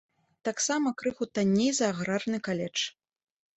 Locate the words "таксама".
0.47-0.93